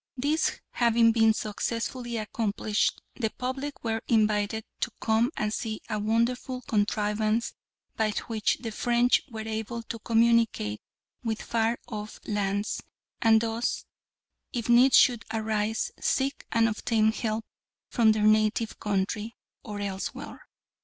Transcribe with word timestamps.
This 0.17 0.53
having 0.71 1.11
been 1.11 1.31
successfully 1.31 2.17
accomplished, 2.17 2.99
the 3.17 3.29
public 3.29 3.83
were 3.83 4.01
invited 4.07 4.63
to 4.79 4.89
come 4.99 5.29
and 5.37 5.53
see 5.53 5.79
a 5.91 5.99
wonderful 5.99 6.63
contrivance 6.63 7.53
by 7.97 8.09
which 8.25 8.57
the 8.61 8.71
French 8.71 9.21
were 9.29 9.47
able 9.47 9.83
to 9.83 9.99
communicate 9.99 10.81
with 11.23 11.43
far 11.43 11.77
off 11.87 12.19
lands, 12.25 12.81
and 13.21 13.41
thus, 13.41 13.85
if 14.51 14.69
need 14.69 14.95
should 14.95 15.23
arise, 15.31 15.91
seek 15.99 16.47
and 16.51 16.67
obtain 16.67 17.11
help 17.11 17.45
from 17.91 18.11
their 18.11 18.25
native 18.25 18.79
country 18.79 19.35
or 19.61 19.79
elsewhere. 19.81 20.47